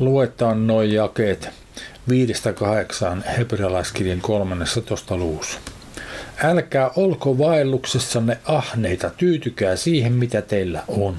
[0.00, 1.48] luetaan noin jakeet
[2.10, 5.16] 5-8 hebrealaiskirjan 13.
[5.16, 5.58] luussa.
[6.42, 11.16] Älkää olko vaelluksessanne ahneita, tyytykää siihen, mitä teillä on.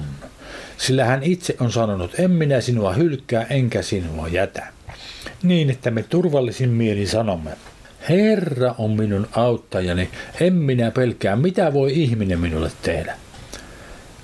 [0.78, 4.66] Sillä hän itse on sanonut, en minä sinua hylkää, enkä sinua jätä.
[5.42, 7.50] Niin, että me turvallisin mielin sanomme,
[8.08, 10.10] Herra on minun auttajani,
[10.40, 13.16] en minä pelkää, mitä voi ihminen minulle tehdä.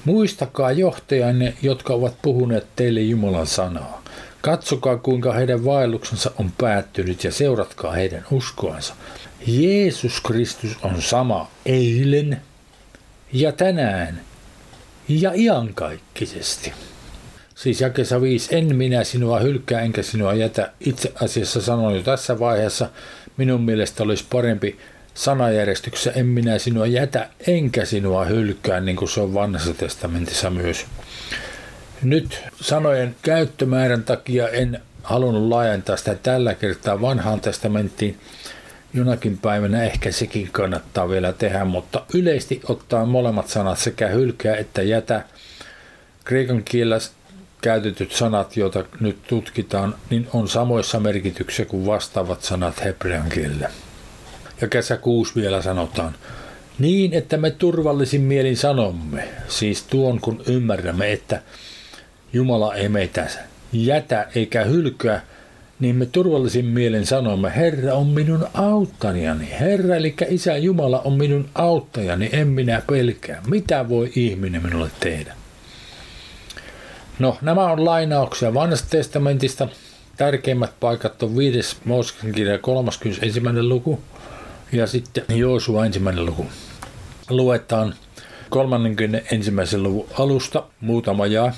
[0.05, 4.03] Muistakaa johtajanne, jotka ovat puhuneet teille Jumalan sanaa.
[4.41, 8.95] Katsokaa, kuinka heidän vaelluksensa on päättynyt ja seuratkaa heidän uskoansa.
[9.47, 12.43] Jeesus Kristus on sama eilen
[13.33, 14.21] ja tänään
[15.09, 16.73] ja iankaikkisesti.
[17.55, 20.73] Siis jakessa 5, en minä sinua hylkää enkä sinua jätä.
[20.81, 22.91] Itse asiassa sanon jo tässä vaiheessa,
[23.37, 24.79] minun mielestä olisi parempi
[25.15, 30.87] sanajärjestyksessä, en minä sinua jätä enkä sinua hylkää, niin kuin se on vanhassa testamentissa myös.
[32.03, 38.19] Nyt sanojen käyttömäärän takia en halunnut laajentaa sitä tällä kertaa vanhaan testamenttiin.
[38.95, 44.83] Jonakin päivänä ehkä sekin kannattaa vielä tehdä, mutta yleisesti ottaa molemmat sanat sekä hylkää että
[44.83, 45.25] jätä.
[46.25, 46.99] Kreikan kielellä
[47.61, 53.71] käytetyt sanat, joita nyt tutkitaan, niin on samoissa merkityksissä kuin vastaavat sanat hebrean kielellä.
[54.61, 56.15] Ja kesä kuusi vielä sanotaan,
[56.79, 61.43] niin että me turvallisin mielin sanomme, siis tuon kun ymmärrämme, että
[62.33, 63.27] Jumala ei meitä
[63.73, 65.23] jätä eikä hylkää,
[65.81, 69.49] niin me turvallisin mielen sanomme, Herra on minun auttajani.
[69.61, 73.43] Herra, eli Isä Jumala on minun auttajani, en minä pelkää.
[73.47, 75.35] Mitä voi ihminen minulle tehdä?
[77.19, 79.69] No, nämä on lainauksia vanhasta testamentista.
[80.17, 81.77] Tärkeimmät paikat on 5.
[81.85, 83.41] Mooseksen kirja 31.
[83.63, 84.01] luku
[84.73, 86.47] ja sitten Joosua ensimmäinen luku.
[87.31, 87.95] Luetaan
[88.51, 89.79] 31.
[89.79, 91.53] luvun alusta muutama jaa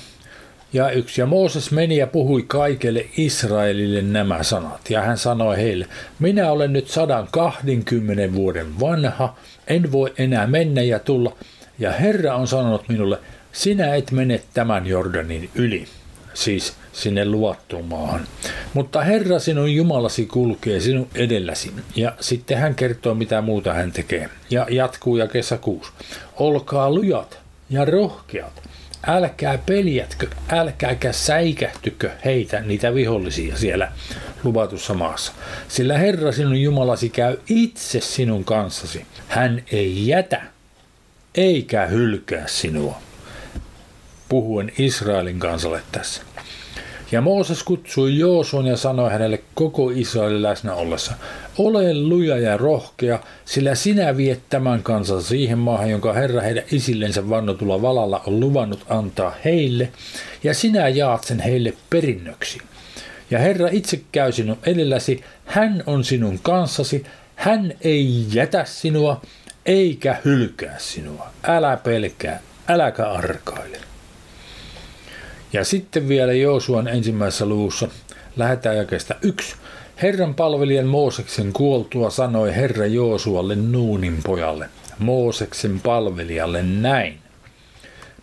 [0.73, 1.21] ja yksi.
[1.21, 4.89] Ja Mooses meni ja puhui kaikelle Israelille nämä sanat.
[4.89, 5.87] Ja hän sanoi heille,
[6.19, 9.35] minä olen nyt 120 vuoden vanha,
[9.67, 11.35] en voi enää mennä ja tulla.
[11.79, 13.19] Ja Herra on sanonut minulle,
[13.51, 15.87] sinä et mene tämän Jordanin yli,
[16.33, 18.27] siis sinne luvattuun maahan.
[18.73, 21.71] Mutta Herra sinun Jumalasi kulkee sinun edelläsi.
[21.95, 24.29] Ja sitten hän kertoo, mitä muuta hän tekee.
[24.49, 25.91] Ja jatkuu ja kesä kuusi.
[26.35, 27.39] Olkaa lujat
[27.69, 28.61] ja rohkeat
[29.07, 33.91] älkää peljätkö, älkääkä säikähtykö heitä, niitä vihollisia siellä
[34.43, 35.31] luvatussa maassa.
[35.67, 39.05] Sillä Herra sinun Jumalasi käy itse sinun kanssasi.
[39.27, 40.41] Hän ei jätä
[41.35, 42.97] eikä hylkää sinua.
[44.29, 46.21] Puhuen Israelin kansalle tässä.
[47.11, 51.13] Ja Mooses kutsui Joosuan ja sanoi hänelle koko Israelin läsnä ollessa,
[51.57, 57.29] ole luja ja rohkea, sillä sinä viet tämän kansan siihen maahan, jonka Herra heidän isillensä
[57.29, 59.91] vannotulla valalla on luvannut antaa heille,
[60.43, 62.61] ja sinä jaat sen heille perinnöksi.
[63.31, 69.21] Ja Herra itse käy sinun edelläsi, hän on sinun kanssasi, hän ei jätä sinua,
[69.65, 71.27] eikä hylkää sinua.
[71.43, 73.77] Älä pelkää, äläkä arkaile.
[75.53, 77.87] Ja sitten vielä Joosuan ensimmäisessä luvussa
[78.37, 79.55] lähetään jakeesta yksi.
[80.01, 84.69] Herran palvelijan Mooseksen kuoltua sanoi Herra Joosualle Nuunin pojalle,
[84.99, 87.19] Mooseksen palvelijalle näin.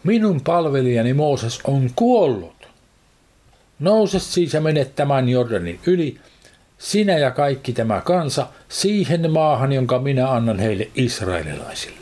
[0.04, 2.68] Minun palvelijani Mooses on kuollut.
[3.78, 6.18] Nouse siis ja mene tämän Jordanin yli,
[6.78, 11.97] sinä ja kaikki tämä kansa, siihen maahan, jonka minä annan heille israelilaisille.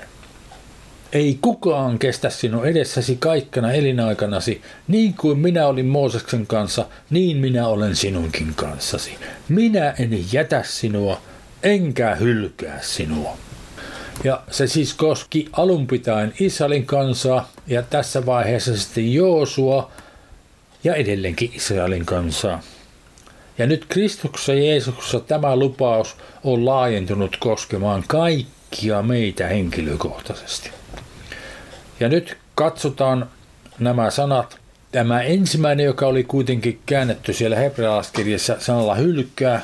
[1.13, 7.69] Ei kukaan kestä sinun edessäsi kaikkana elinaikanasi, niin kuin minä olin Mooseksen kanssa, niin minä
[7.69, 9.19] olen sinunkin kanssasi.
[9.49, 11.21] Minä en jätä sinua,
[11.63, 13.37] enkä hylkää sinua.
[14.25, 19.91] Ja se siis koski alunpitäen Israelin kansaa ja tässä vaiheessa sitten Joosua
[20.85, 22.63] ja edelleenkin Israelin kansaa.
[23.59, 30.71] Ja nyt Kristuksessa Jeesuksessa tämä lupaus on laajentunut koskemaan kaikkia meitä henkilökohtaisesti.
[32.01, 33.31] Ja nyt katsotaan
[33.79, 34.59] nämä sanat.
[34.93, 39.61] Tämä ensimmäinen, joka oli kuitenkin käännetty siellä hebrealaiskirjassa sanalla hylkää,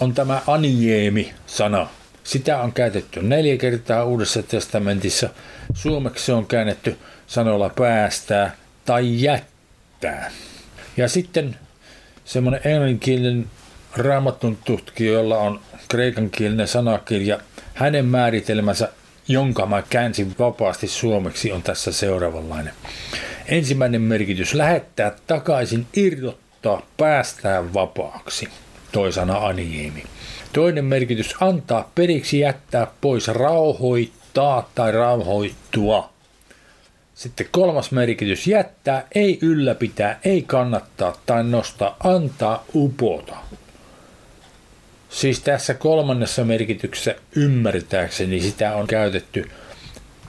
[0.00, 1.88] on tämä aniemi-sana.
[2.24, 5.28] Sitä on käytetty neljä kertaa Uudessa testamentissa.
[5.74, 6.96] Suomeksi se on käännetty
[7.26, 10.30] sanoilla päästää tai jättää.
[10.96, 11.56] Ja sitten
[12.24, 13.46] semmoinen englanninkielinen
[13.96, 17.40] raamatun tutkija, jolla on kreikankielinen sanakirja,
[17.74, 18.88] hänen määritelmänsä
[19.28, 22.74] jonka mä käänsin vapaasti suomeksi, on tässä seuraavanlainen.
[23.46, 28.48] Ensimmäinen merkitys, lähettää takaisin, irrottaa, päästää vapaaksi.
[28.92, 30.02] Toisana aniemi.
[30.52, 36.10] Toinen merkitys, antaa periksi, jättää pois, rauhoittaa tai rauhoittua.
[37.14, 43.36] Sitten kolmas merkitys, jättää, ei ylläpitää, ei kannattaa tai nostaa, antaa, upota.
[45.10, 49.50] Siis tässä kolmannessa merkityksessä ymmärtääkseni sitä on käytetty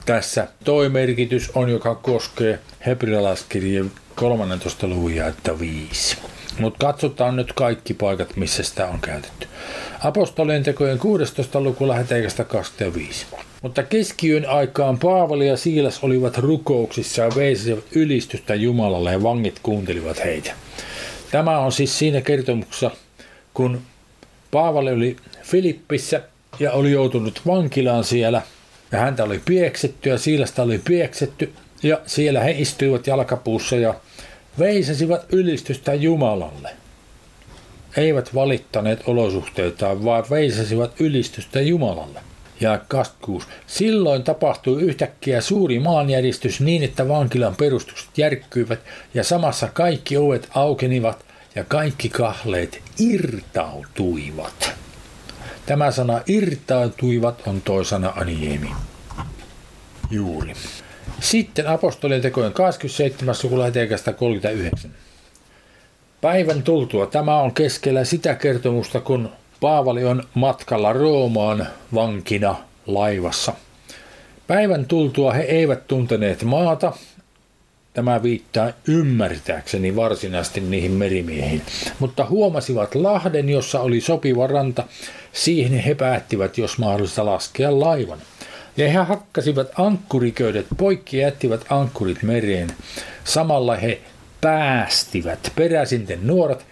[0.06, 0.48] tässä.
[0.64, 4.86] Toi merkitys on, joka koskee hebrealaiskirjeen 13.
[4.86, 6.16] luvun jaetta 5.
[6.58, 9.48] Mutta katsotaan nyt kaikki paikat, missä sitä on käytetty.
[10.04, 11.60] Apostolien tekojen 16.
[11.60, 13.26] luku läheteekästä 25.
[13.62, 20.24] Mutta keskiyön aikaan Paavali ja Siilas olivat rukouksissa ja veisivät ylistystä Jumalalle ja vangit kuuntelivat
[20.24, 20.52] heitä.
[21.30, 22.90] Tämä on siis siinä kertomuksessa,
[23.54, 23.82] kun
[24.52, 26.22] Paavali oli Filippissä
[26.60, 28.42] ja oli joutunut vankilaan siellä
[28.92, 31.52] ja häntä oli pieksetty ja Siilasta oli pieksetty
[31.82, 33.94] ja siellä he istuivat jalkapuussa ja
[34.58, 36.70] veisasivat ylistystä Jumalalle.
[37.96, 42.20] Eivät valittaneet olosuhteitaan, vaan veisasivat ylistystä Jumalalle.
[42.60, 43.46] Ja 26.
[43.66, 48.80] Silloin tapahtui yhtäkkiä suuri maanjäristys niin, että vankilan perustukset järkkyivät
[49.14, 54.72] ja samassa kaikki ovet aukenivat ja kaikki kahleet irtautuivat.
[55.66, 58.70] Tämä sana irtautuivat on toisana aniemi.
[60.10, 60.52] Juuri.
[61.20, 63.34] Sitten apostolien tekojen 27.
[63.34, 64.90] sukulaiteekasta 39.
[66.20, 72.54] Päivän tultua tämä on keskellä sitä kertomusta, kun Paavali on matkalla Roomaan vankina
[72.86, 73.52] laivassa.
[74.46, 76.92] Päivän tultua he eivät tunteneet maata.
[77.94, 81.62] Tämä viittaa ymmärtääkseni varsinaisesti niihin merimiehiin.
[81.98, 84.84] Mutta huomasivat lahden, jossa oli sopiva ranta.
[85.32, 88.18] Siihen he päättivät, jos mahdollista laskea laivan.
[88.76, 92.68] Ja he hakkasivat ankkuriköydet poikki ja jättivät ankkurit mereen.
[93.24, 94.00] Samalla he
[94.40, 96.66] päästivät peräsinten nuoret,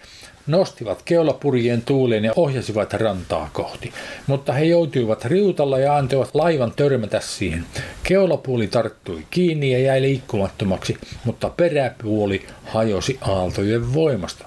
[0.47, 3.93] nostivat keulapurjien tuuleen ja ohjasivat rantaa kohti.
[4.27, 7.65] Mutta he joutuivat riutalla ja antoivat laivan törmätä siihen.
[8.03, 14.45] Keulapuoli tarttui kiinni ja jäi liikkumattomaksi, mutta peräpuoli hajosi aaltojen voimasta.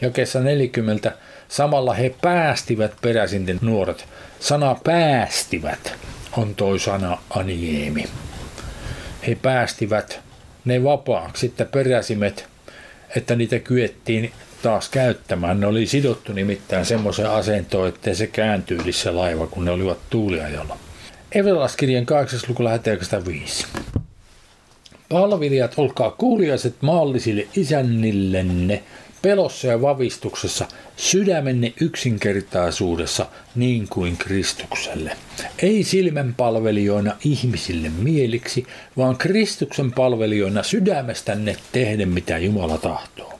[0.00, 1.12] Jakessa 40
[1.48, 4.04] samalla he päästivät peräsinten nuoret.
[4.40, 5.94] Sana päästivät
[6.36, 8.04] on toi sana aniemi.
[9.26, 10.20] He päästivät
[10.64, 12.48] ne vapaaksi, että peräsimet,
[13.16, 14.32] että niitä kyettiin
[14.66, 15.60] taas käyttämään.
[15.60, 20.78] Ne oli sidottu nimittäin semmoiseen asentoon, että se kääntyy se laiva, kun ne olivat tuuliajolla.
[21.32, 22.40] Evelaskirjan 8.
[22.48, 23.66] luku läheteekästä 5.
[25.08, 28.82] Palvelijat, olkaa kuuliaiset maallisille isännillenne,
[29.22, 30.66] pelossa ja vavistuksessa,
[30.96, 35.16] sydämenne yksinkertaisuudessa niin kuin Kristukselle.
[35.58, 38.66] Ei silmän palvelijoina ihmisille mieliksi,
[38.96, 43.35] vaan Kristuksen palvelijoina sydämestänne tehden mitä Jumala tahtoo.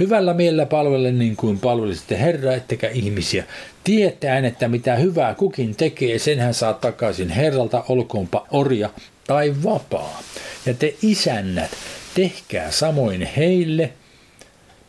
[0.00, 3.44] Hyvällä mielellä palvele niin kuin palvelisitte Herraa ettekä ihmisiä,
[3.84, 8.90] tietäen, että mitä hyvää kukin tekee, sen hän saa takaisin Herralta, olkoonpa orja
[9.26, 10.22] tai vapaa.
[10.66, 11.70] Ja te isännät,
[12.14, 13.92] tehkää samoin heille–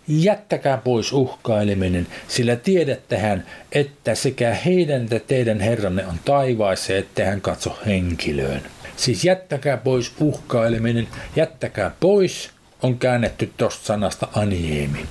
[0.07, 7.41] Jättäkää pois uhkaileminen, sillä tiedättehän, että sekä heidän että teidän herranne on taivaissa, että hän
[7.41, 8.61] katso henkilöön.
[8.97, 12.49] Siis jättäkää pois uhkaileminen, jättäkää pois
[12.83, 15.05] on käännetty tuosta sanasta aniemi.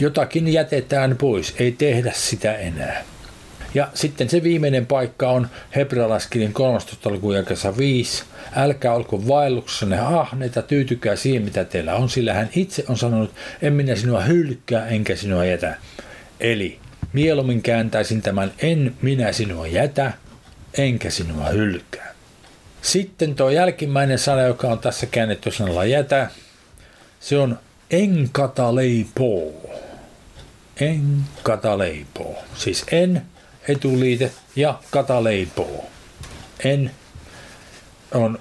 [0.00, 3.04] Jotakin jätetään pois, ei tehdä sitä enää.
[3.74, 7.10] Ja sitten se viimeinen paikka on hebrealaiskirjan 13.
[7.10, 7.34] lukuun
[7.78, 8.24] 5.
[8.56, 13.72] Älkää olko vaelluksenne ahneita, tyytykää siihen mitä teillä on, sillä hän itse on sanonut, en
[13.72, 15.76] minä sinua hylkkää enkä sinua jätä.
[16.40, 16.78] Eli
[17.12, 20.12] mieluummin kääntäisin tämän en minä sinua jätä,
[20.78, 22.14] enkä sinua hylkää.
[22.82, 26.30] Sitten tuo jälkimmäinen sana, joka on tässä käännetty sanalla jätä,
[27.24, 27.58] se on
[27.90, 29.70] enkataleipoo.
[30.80, 32.38] Enkataleipoo.
[32.54, 33.22] Siis en
[33.68, 35.90] etuliite ja kataleipoo.
[36.64, 36.90] En
[38.14, 38.38] on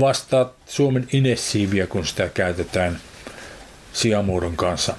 [0.00, 3.00] vasta Suomen inessiiviä, kun sitä käytetään
[3.92, 4.96] siamuodon kanssa.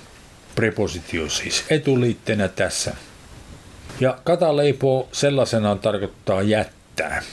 [0.56, 2.96] Prepositio siis etuliitteenä tässä.
[4.00, 7.24] Ja kataleipoo sellaisenaan tarkoittaa jättää.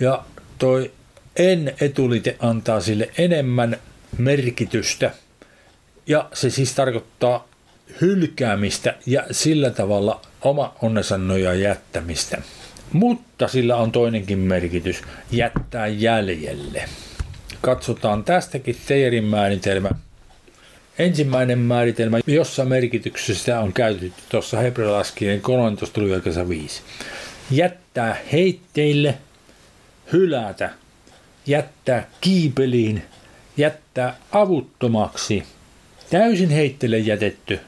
[0.00, 0.24] Ja
[0.58, 0.92] toi
[1.36, 3.78] en etuliite antaa sille enemmän
[4.18, 5.10] merkitystä.
[6.06, 7.48] Ja se siis tarkoittaa
[8.00, 12.42] hylkäämistä ja sillä tavalla oma onnensa nojaa jättämistä.
[12.92, 16.88] Mutta sillä on toinenkin merkitys, jättää jäljelle.
[17.60, 19.90] Katsotaan tästäkin Teijerin määritelmä.
[20.98, 26.00] Ensimmäinen määritelmä, jossa merkityksessä on käytetty tuossa hebrealaskirjan 13.
[26.48, 26.82] 5.
[27.50, 29.14] Jättää heitteille,
[30.12, 30.70] hylätä,
[31.46, 33.02] jättää kiipeliin,
[33.56, 35.44] jättää avuttomaksi,
[36.10, 37.60] täysin heitteille jätetty,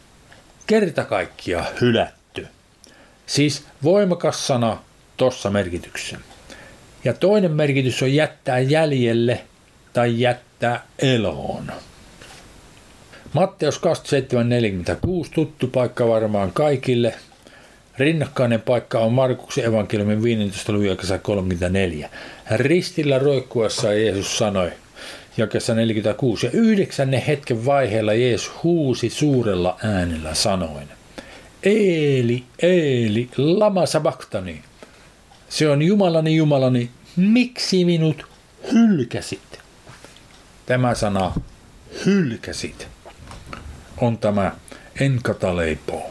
[0.66, 2.47] kerta kaikkia hylätty.
[3.26, 4.83] Siis voimakas sana
[5.16, 6.19] tuossa merkityksessä.
[7.05, 9.45] Ja toinen merkitys on jättää jäljelle,
[9.93, 11.73] tai jättää eloon.
[13.33, 17.14] Matteus 27.46, tuttu paikka varmaan kaikille.
[17.99, 20.73] Rinnakkainen paikka on Markuksen evankeliumin 15.
[20.73, 22.11] luvun 34.
[22.50, 24.73] Ristillä roikkuessa Jeesus sanoi,
[25.37, 30.88] jakessa 46, ja yhdeksännen hetken vaiheella Jeesus huusi suurella äänellä sanoin,
[31.62, 34.62] Eeli, Eeli, lama sabaktani.
[35.49, 38.26] Se on Jumalani, Jumalani, miksi minut
[38.73, 39.61] hylkäsit?
[40.66, 41.35] Tämä sana
[42.07, 42.88] hylkäsit
[43.97, 44.52] on tämä
[45.00, 46.02] enkataleipo.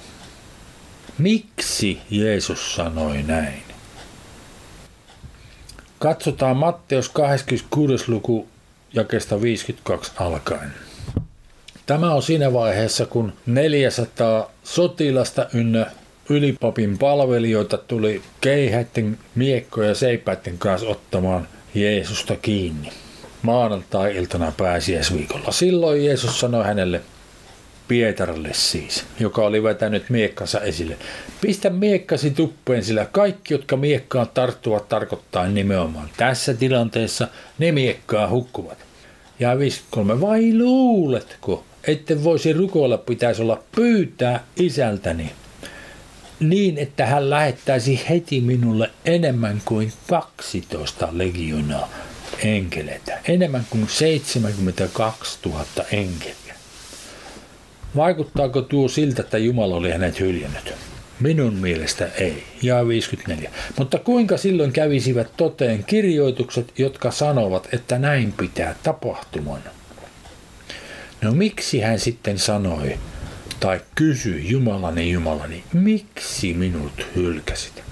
[1.18, 3.64] Miksi Jeesus sanoi näin?
[6.00, 8.12] Katsotaan Matteus 26.
[8.12, 8.48] luku
[8.96, 10.74] jakesta 52 alkaen.
[11.86, 15.92] Tämä on siinä vaiheessa, kun 400 sotilasta ynnä
[16.30, 22.90] ylipapin palvelijoita tuli keihäiden miekkoja ja seipäiden kanssa ottamaan Jeesusta kiinni.
[23.42, 25.52] Maanantai-iltana pääsiäisviikolla.
[25.52, 27.02] Silloin Jeesus sanoi hänelle,
[27.88, 30.98] Pietarille siis, joka oli vetänyt miekkansa esille.
[31.42, 37.28] Pistä miekkasi tuppeen, sillä kaikki, jotka miekkaan tarttuvat, tarkoittaa nimenomaan tässä tilanteessa
[37.58, 38.78] ne miekkaa hukkuvat.
[39.40, 40.22] Ja 53.
[40.22, 45.32] Vai luuletko, että voisi rukoilla pitäisi olla pyytää isältäni
[46.40, 51.90] niin, että hän lähettäisi heti minulle enemmän kuin 12 legionaa
[52.44, 56.45] enkeleitä, enemmän kuin 72 000 enkeliä.
[57.96, 60.74] Vaikuttaako tuo siltä, että Jumala oli hänet hyljännyt?
[61.20, 62.44] Minun mielestä ei.
[62.62, 63.52] Ja 54.
[63.80, 69.62] Mutta kuinka silloin kävisivät toteen kirjoitukset, jotka sanovat, että näin pitää tapahtuman?
[71.22, 72.98] No miksi hän sitten sanoi
[73.60, 77.84] tai kysyi Jumalani Jumalani, miksi minut hylkäsit?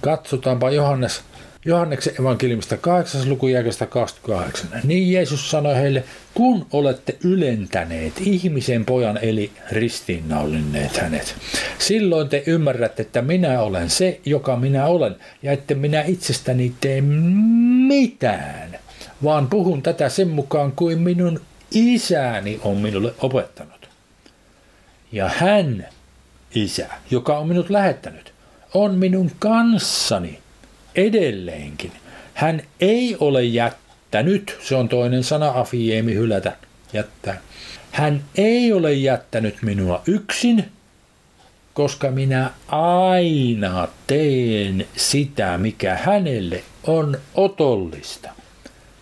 [0.00, 1.22] Katsotaanpa Johannes
[1.64, 3.28] Johanneksen evankeliumista 8.
[3.28, 4.70] luku 28.
[4.84, 11.34] Niin Jeesus sanoi heille, kun olette ylentäneet ihmisen pojan eli ristiinnaulinneet hänet,
[11.78, 17.00] silloin te ymmärrätte, että minä olen se, joka minä olen, ja että minä itsestäni tee
[17.86, 18.78] mitään,
[19.24, 23.88] vaan puhun tätä sen mukaan kuin minun isäni on minulle opettanut.
[25.12, 25.88] Ja hän,
[26.54, 28.32] isä, joka on minut lähettänyt,
[28.74, 30.38] on minun kanssani
[30.94, 31.92] edelleenkin.
[32.34, 33.81] Hän ei ole jättänyt,
[34.62, 36.56] se on toinen sana afieemi hylätä,
[36.92, 37.40] jättää.
[37.90, 40.64] Hän ei ole jättänyt minua yksin,
[41.74, 48.30] koska minä aina teen sitä, mikä hänelle on otollista.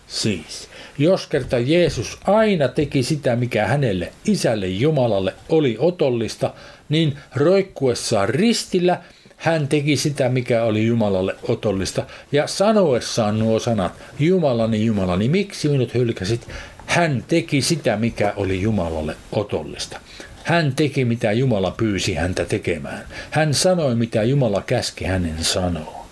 [0.07, 6.53] Siis, jos kerta Jeesus aina teki sitä, mikä hänelle, isälle Jumalalle oli otollista,
[6.89, 9.01] niin roikkuessaan ristillä–
[9.41, 15.93] hän teki sitä, mikä oli Jumalalle otollista, ja sanoessaan nuo sanat, Jumalani, Jumalani, miksi minut
[15.93, 16.47] hylkäsit?
[16.85, 19.99] Hän teki sitä, mikä oli Jumalalle otollista.
[20.43, 23.05] Hän teki, mitä Jumala pyysi häntä tekemään.
[23.31, 26.05] Hän sanoi, mitä Jumala käski hänen sanoa.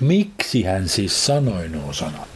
[0.00, 2.28] Miksi hän siis sanoi nuo sanat?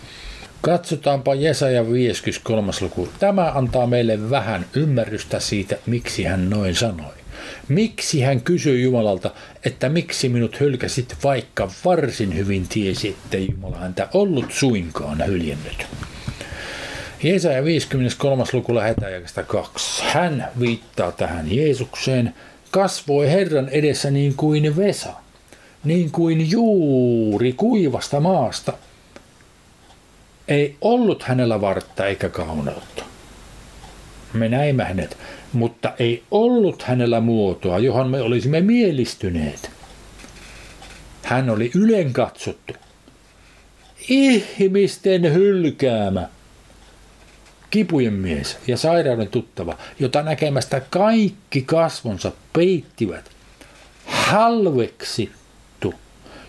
[0.60, 2.72] Katsotaanpa Jesaja 53.
[2.80, 3.08] luku.
[3.18, 7.19] Tämä antaa meille vähän ymmärrystä siitä, miksi hän noin sanoi.
[7.68, 9.30] Miksi hän kysyi Jumalalta,
[9.64, 15.86] että miksi minut hylkäsit, vaikka varsin hyvin tiesi, että Jumala häntä ollut suinkaan hyljennyt.
[17.22, 18.44] Jeesaja 53.
[18.52, 19.12] luku lähetään
[19.46, 20.02] 2.
[20.04, 22.34] Hän viittaa tähän Jeesukseen,
[22.70, 25.12] kasvoi Herran edessä niin kuin Vesa,
[25.84, 28.72] niin kuin juuri kuivasta maasta.
[30.48, 33.04] Ei ollut hänellä vartta eikä kauneutta.
[34.32, 35.16] Me näimme hänet
[35.52, 39.70] mutta ei ollut hänellä muotoa, johon me olisimme mielistyneet.
[41.22, 42.72] Hän oli ylen katsottu,
[44.08, 46.28] ihmisten hylkäämä,
[47.70, 53.30] kipujen mies ja sairauden tuttava, jota näkemästä kaikki kasvonsa peittivät,
[54.06, 55.94] halveksittu,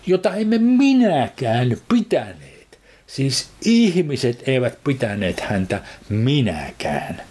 [0.06, 2.78] jota emme minäkään pitäneet.
[3.06, 7.22] Siis ihmiset eivät pitäneet häntä minäkään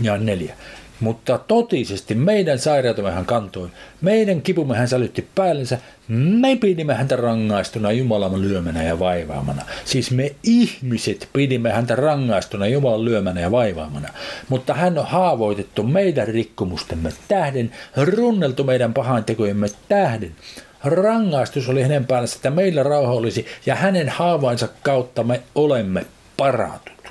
[0.00, 0.54] ja neljä.
[1.02, 3.68] Mutta totisesti meidän sairautemme hän kantoi,
[4.00, 9.62] meidän kipumme hän sälytti päällensä, me pidimme häntä rangaistuna Jumalan lyömänä ja vaivaamana.
[9.84, 14.08] Siis me ihmiset pidimme häntä rangaistuna Jumalan lyömänä ja vaivaamana.
[14.48, 20.36] Mutta hän on haavoitettu meidän rikkomustemme tähden, runneltu meidän pahantekojemme tähden.
[20.84, 26.06] Rangaistus oli hänen päällensä, että meillä rauha olisi, ja hänen haavainsa kautta me olemme
[26.36, 27.02] paratut.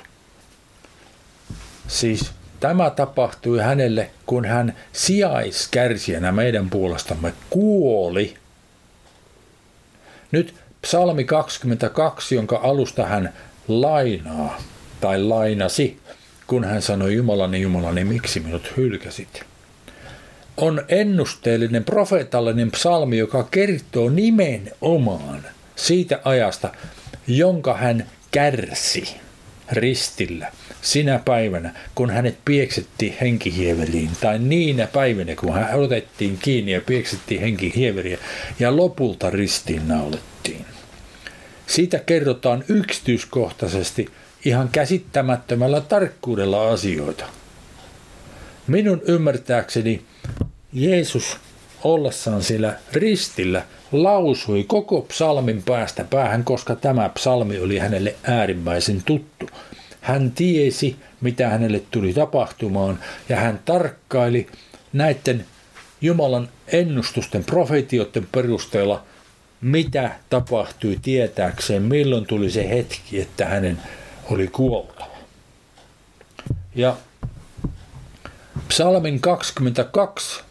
[1.88, 2.32] Siis
[2.62, 8.34] Tämä tapahtui hänelle, kun hän sijaiskärsijänä meidän puolestamme kuoli.
[10.32, 13.32] Nyt psalmi 22, jonka alusta hän
[13.68, 14.62] lainaa.
[15.00, 16.00] tai lainasi,
[16.46, 19.42] kun hän sanoi Jumalani, Jumalani, miksi minut hylkäsit?
[20.56, 25.42] On ennusteellinen profeetallinen psalmi, joka kertoo nimenomaan
[25.76, 26.68] siitä ajasta,
[27.26, 29.16] jonka hän kärsi
[29.72, 36.80] ristillä sinä päivänä, kun hänet pieksettiin henkihieveriin, tai niinä päivinä, kun hän otettiin kiinni ja
[36.80, 38.18] pieksettiin henkihieveriä,
[38.58, 40.64] ja lopulta ristiin naulettiin.
[41.66, 44.08] Siitä kerrotaan yksityiskohtaisesti
[44.44, 47.24] ihan käsittämättömällä tarkkuudella asioita.
[48.66, 50.02] Minun ymmärtääkseni
[50.72, 51.36] Jeesus
[51.84, 53.62] ollessaan siellä ristillä
[53.92, 59.48] lausui koko psalmin päästä päähän, koska tämä psalmi oli hänelle äärimmäisen tuttu.
[60.02, 64.46] Hän tiesi, mitä hänelle tuli tapahtumaan, ja hän tarkkaili
[64.92, 65.46] näiden
[66.00, 69.04] Jumalan ennustusten, profetioiden perusteella,
[69.60, 73.78] mitä tapahtui tietääkseen, milloin tuli se hetki, että hänen
[74.30, 75.16] oli kuoltava.
[76.74, 76.96] Ja
[78.68, 80.42] psalmin 22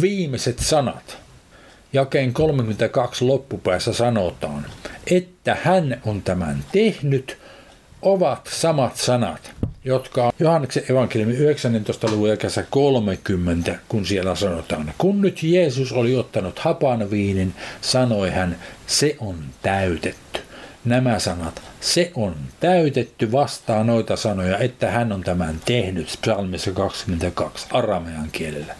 [0.00, 1.18] viimeiset sanat,
[1.92, 4.66] jakeen 32 loppupäässä sanotaan,
[5.10, 7.38] että hän on tämän tehnyt,
[8.04, 9.52] ovat samat sanat,
[9.84, 12.10] jotka on Johanneksen evankeliumi 19.
[12.10, 18.56] luvun jakessa 30, kun siellä sanotaan, kun nyt Jeesus oli ottanut hapan viinin, sanoi hän,
[18.86, 20.40] se on täytetty.
[20.84, 27.66] Nämä sanat, se on täytetty vastaa noita sanoja, että hän on tämän tehnyt, psalmissa 22,
[27.70, 28.74] aramean kielellä.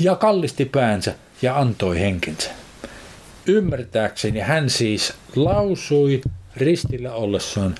[0.00, 2.50] Ja kallisti päänsä ja antoi henkensä.
[3.46, 6.20] Ymmärtääkseni hän siis lausui
[6.56, 7.74] ristillä ollessaan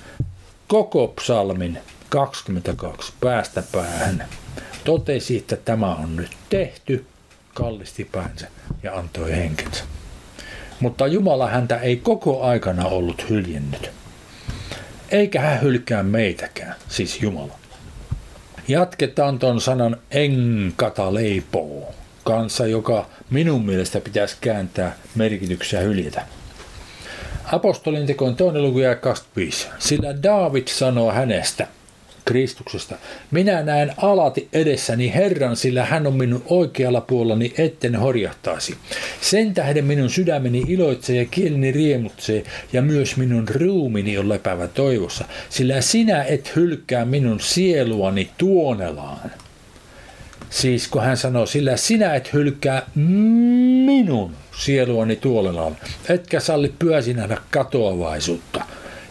[0.67, 4.25] koko psalmin 22 päästä päähän.
[4.83, 7.05] Totesi, että tämä on nyt tehty,
[7.53, 8.47] kallisti päänsä
[8.83, 9.83] ja antoi henkensä.
[10.79, 13.91] Mutta Jumala häntä ei koko aikana ollut hyljennyt.
[15.11, 17.53] Eikä hän hylkää meitäkään, siis Jumala.
[18.67, 26.25] Jatketaan ton sanan enkata leipoo kanssa, joka minun mielestä pitäisi kääntää merkityksiä hyljetä.
[27.51, 29.67] Apostolin tekoon toinen luku ja 25.
[29.79, 31.67] Sillä David sanoo hänestä,
[32.25, 32.95] Kristuksesta,
[33.31, 38.75] minä näen alati edessäni Herran, sillä hän on minun oikealla puolani, etten horjahtaisi.
[39.21, 45.25] Sen tähden minun sydämeni iloitsee ja kielini riemutsee, ja myös minun ruumini on lepävä toivossa,
[45.49, 49.31] sillä sinä et hylkää minun sieluani tuonelaan.
[50.49, 52.81] Siis kun hän sanoo, sillä sinä et hylkää
[53.85, 55.77] minun sieluani tuolelaan,
[56.09, 58.65] etkä salli pyösi nähdä katoavaisuutta.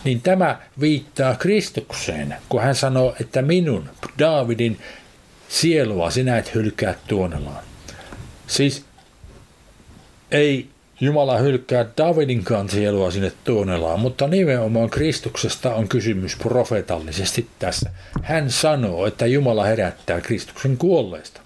[0.05, 4.79] Niin tämä viittaa Kristukseen, kun hän sanoo, että minun, Daavidin
[5.49, 7.65] sielua sinä et hylkää tuonelaan.
[8.47, 8.85] Siis
[10.31, 10.69] ei
[11.03, 17.91] Jumala hylkää Davidinkaan sielua sinne tuonelaan, mutta nimenomaan Kristuksesta on kysymys profetallisesti tässä.
[18.23, 21.42] Hän sanoo, että Jumala herättää Kristuksen kuolleista.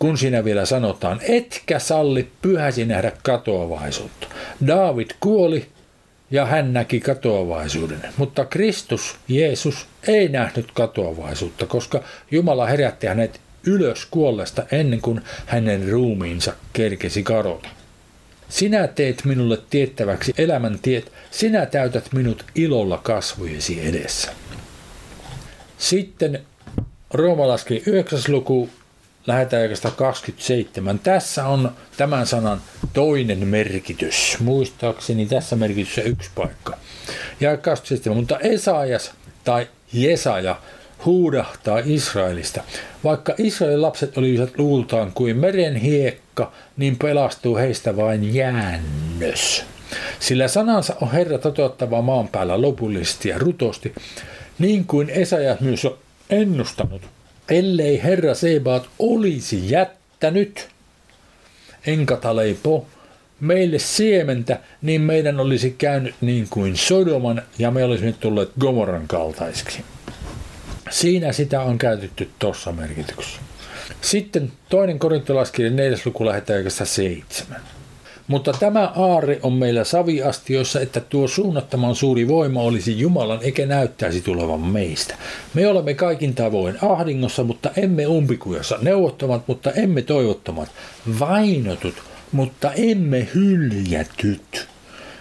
[0.00, 4.26] Kun siinä vielä sanotaan, etkä salli pyhäsi nähdä katoavaisuutta.
[4.66, 5.66] David kuoli
[6.30, 14.06] ja hän näki katoavaisuuden, mutta Kristus, Jeesus, ei nähnyt katoavaisuutta, koska Jumala herätti hänet ylös
[14.10, 17.68] kuollesta ennen kuin hänen ruumiinsa kerkesi kadota.
[18.48, 24.30] Sinä teet minulle tiettäväksi elämän tiet, sinä täytät minut ilolla kasvojesi edessä.
[25.78, 26.40] Sitten
[27.14, 28.20] Roomalaski 9.
[28.28, 28.68] luku,
[29.26, 30.98] lähetään 27.
[30.98, 32.60] Tässä on tämän sanan
[32.92, 34.36] toinen merkitys.
[34.40, 36.76] Muistaakseni tässä merkityssä yksi paikka.
[37.40, 38.16] Ja 27.
[38.16, 39.12] Mutta Esaias
[39.44, 40.56] tai Jesaja
[41.04, 42.62] huudahtaa Israelista.
[43.04, 49.64] Vaikka Israelin lapset olisivat luultaan kuin meren hiekka, niin pelastuu heistä vain jäännös.
[50.20, 53.94] Sillä sanansa on Herra toteuttava maan päällä lopullisesti ja rutosti,
[54.58, 55.98] niin kuin Esaja myös on
[56.30, 57.02] ennustanut.
[57.50, 60.68] Ellei Herra Sebaat olisi jättänyt,
[61.86, 62.86] enkataleipo,
[63.40, 69.84] meille siementä, niin meidän olisi käynyt niin kuin Sodoman ja me olisimme tulleet Gomoran kaltaisiksi.
[70.90, 73.40] Siinä sitä on käytetty tuossa merkityksessä.
[74.00, 77.60] Sitten toinen korintolaiskirja neljäs luku lähetään seitsemän.
[78.30, 84.20] Mutta tämä aarre on meillä saviastioissa, että tuo suunnattoman suuri voima olisi Jumalan eikä näyttäisi
[84.20, 85.14] tulevan meistä.
[85.54, 90.68] Me olemme kaikin tavoin ahdingossa, mutta emme umpikujassa, neuvottomat, mutta emme toivottomat,
[91.18, 91.94] vainotut,
[92.32, 94.68] mutta emme hyljätyt.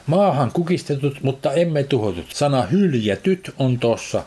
[0.07, 2.25] Maahan kukistetut, mutta emme tuhotut.
[2.33, 4.23] Sana hyljätyt on tossa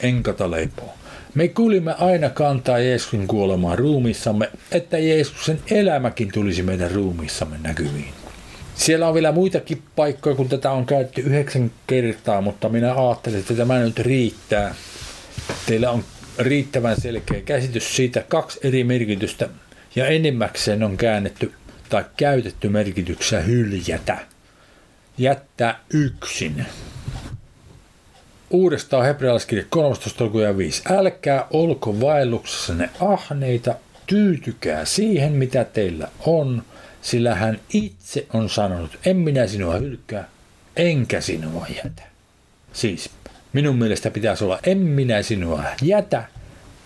[0.00, 0.97] enkata leipoo.
[1.38, 8.12] Me kuulimme aina kantaa Jeesuksen kuolemaan ruumissamme, että Jeesuksen elämäkin tulisi meidän ruumissamme näkyviin.
[8.74, 13.54] Siellä on vielä muitakin paikkoja, kun tätä on käytetty yhdeksän kertaa, mutta minä ajattelin, että
[13.54, 14.74] tämä nyt riittää.
[15.66, 16.04] Teillä on
[16.38, 19.48] riittävän selkeä käsitys siitä kaksi eri merkitystä
[19.96, 21.52] ja enimmäkseen on käännetty
[21.88, 24.18] tai käytetty merkityksessä hyljätä.
[25.18, 26.66] Jättää yksin.
[28.50, 30.24] Uudestaan hebrealaiskirja 13.
[30.24, 30.82] luku ja 5.
[30.90, 33.74] Älkää olko vaelluksessanne ahneita,
[34.06, 36.62] tyytykää siihen mitä teillä on,
[37.02, 40.28] sillä hän itse on sanonut, en minä sinua hylkää,
[40.76, 42.02] enkä sinua jätä.
[42.72, 43.10] Siis
[43.52, 46.24] minun mielestä pitäisi olla, en minä sinua jätä,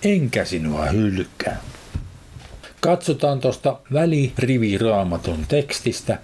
[0.03, 1.61] enkä sinua hylkää.
[2.81, 6.19] Katsotaan tuosta väliriviraamatun tekstistä,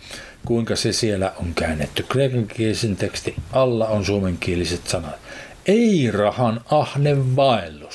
[0.44, 2.02] kuinka se siellä on käännetty.
[2.02, 5.27] Kreikankielisen teksti alla on suomenkieliset sanat.
[5.68, 7.94] Ei rahan ahne vaellus.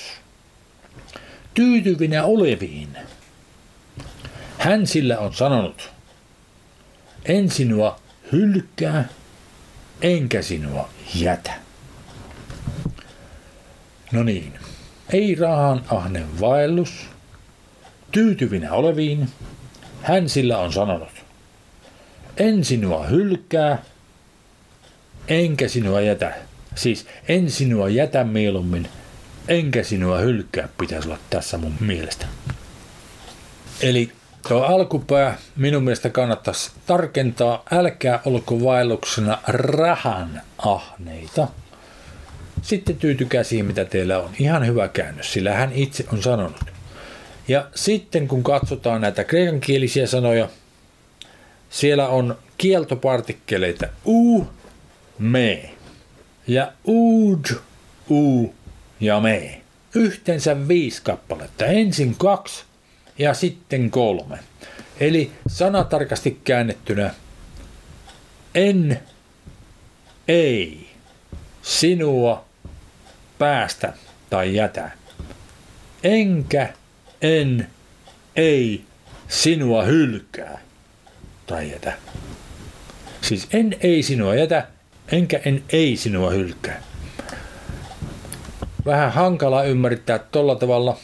[1.53, 2.97] Tyytyvinä oleviin.
[4.57, 5.91] Hän sillä on sanonut,
[7.25, 7.99] en sinua
[8.31, 9.09] hylkää,
[10.01, 11.53] enkä sinua jätä.
[14.12, 14.53] No niin,
[15.13, 17.05] ei rahan ahne vaellus,
[18.12, 19.29] tyytyvinä oleviin,
[20.01, 21.25] hän sillä on sanonut,
[22.38, 23.83] en sinua hylkää,
[25.27, 26.52] enkä sinua jätä.
[26.75, 28.89] Siis en sinua jätä mieluummin,
[29.47, 32.25] enkä sinua hylkää pitäisi olla tässä mun mielestä.
[33.81, 34.12] Eli
[34.47, 41.47] tuo alkupää minun mielestä kannattaisi tarkentaa, älkää olko vaelluksena rahan ahneita.
[42.62, 44.29] Sitten tyytykää siihen, mitä teillä on.
[44.39, 46.62] Ihan hyvä käännös, sillä hän itse on sanonut.
[47.47, 50.49] Ja sitten kun katsotaan näitä kreikankielisiä sanoja,
[51.69, 54.47] siellä on kieltopartikkeleita u,
[55.19, 55.72] me
[56.47, 57.45] ja ud,
[58.10, 58.53] u
[58.99, 59.62] ja me.
[59.95, 61.65] Yhteensä viisi kappaletta.
[61.65, 62.63] Ensin kaksi
[63.17, 64.39] ja sitten kolme.
[64.99, 67.13] Eli sanatarkasti käännettynä
[68.56, 68.99] en,
[70.27, 70.89] ei,
[71.62, 72.45] sinua,
[73.39, 73.93] päästä
[74.29, 74.91] tai jätä.
[76.03, 76.73] Enkä,
[77.21, 77.67] en,
[78.36, 78.84] ei,
[79.27, 80.60] sinua hylkää
[81.47, 81.93] tai jätä.
[83.21, 84.67] Siis en ei sinua jätä,
[85.11, 86.81] enkä en ei sinua hylkää.
[88.85, 90.97] Vähän hankala ymmärtää tolla tavalla.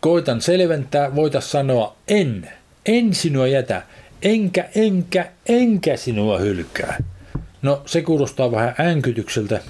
[0.00, 2.50] Koitan selventää, voita sanoa en,
[2.86, 3.82] en sinua jätä,
[4.22, 7.02] enkä, enkä, enkä sinua hylkää.
[7.62, 9.60] No se kuulostaa vähän änkytykseltä,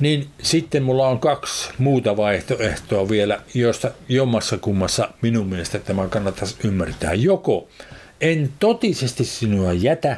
[0.00, 6.56] niin sitten mulla on kaksi muuta vaihtoehtoa vielä, joista jommassa kummassa minun mielestä tämä kannattaisi
[6.64, 7.14] ymmärtää.
[7.14, 7.68] Joko
[8.20, 10.16] en totisesti sinua jätä,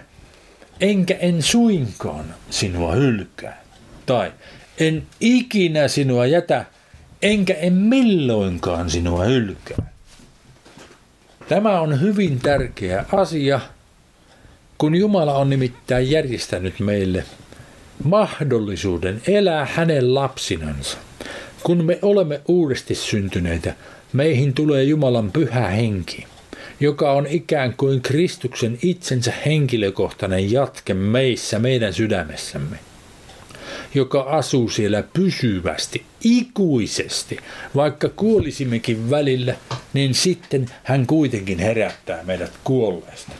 [0.80, 3.64] enkä en suinkaan sinua hylkää.
[4.06, 4.32] Tai
[4.78, 6.64] en ikinä sinua jätä,
[7.22, 9.92] enkä en milloinkaan sinua hylkää.
[11.48, 13.60] Tämä on hyvin tärkeä asia,
[14.78, 17.24] kun Jumala on nimittäin järjestänyt meille
[18.04, 20.98] mahdollisuuden elää hänen lapsinansa.
[21.62, 23.74] Kun me olemme uudesti syntyneitä,
[24.12, 26.26] meihin tulee Jumalan pyhä henki
[26.80, 32.76] joka on ikään kuin Kristuksen itsensä henkilökohtainen jatke meissä, meidän sydämessämme,
[33.94, 37.38] joka asuu siellä pysyvästi, ikuisesti.
[37.74, 39.54] Vaikka kuolisimmekin välillä,
[39.92, 43.32] niin sitten hän kuitenkin herättää meidät kuolleesta.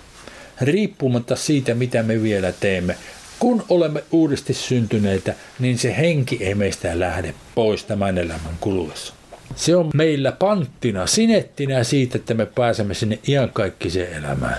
[0.61, 2.97] Riippumatta siitä, mitä me vielä teemme,
[3.39, 9.15] kun olemme uudesti syntyneitä, niin se henki ei meistä lähde pois tämän elämän kuluessa.
[9.57, 14.57] Se on meillä panttina, sinettinä siitä, että me pääsemme sinne iankaikkiseen elämään.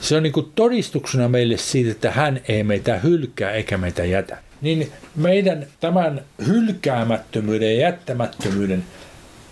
[0.00, 4.38] Se on niin kuin todistuksena meille siitä, että hän ei meitä hylkää eikä meitä jätä.
[4.60, 8.84] Niin meidän tämän hylkäämättömyyden ja jättämättömyyden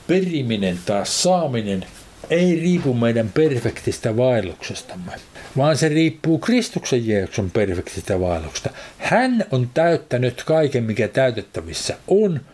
[0.06, 1.86] periminen tai saaminen
[2.30, 5.12] ei riipu meidän perfektistä vaelluksestamme,
[5.56, 8.70] vaan se riippuu Kristuksen Jeesuksen perfektistä vaelluksesta.
[8.98, 12.40] Hän on täyttänyt kaiken, mikä täytettävissä on–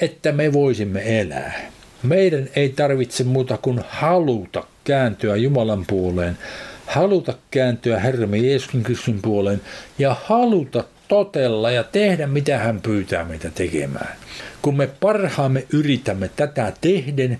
[0.00, 1.70] että me voisimme elää.
[2.02, 6.38] Meidän ei tarvitse muuta kuin haluta kääntyä Jumalan puoleen,
[6.86, 9.60] haluta kääntyä Herramme Jeesuksen Kristuksen puoleen
[9.98, 14.16] ja haluta totella ja tehdä mitä hän pyytää meitä tekemään.
[14.62, 17.38] Kun me parhaamme yritämme tätä tehden,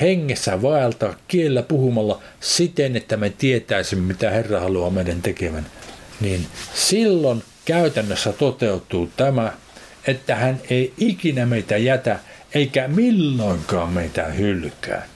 [0.00, 5.66] hengessä vaeltaa kiellä puhumalla siten, että me tietäisimme, mitä Herra haluaa meidän tekevän,
[6.20, 9.52] niin silloin käytännössä toteutuu tämä
[10.06, 12.18] että hän ei ikinä meitä jätä
[12.54, 15.06] eikä milloinkaan meitä hylkää.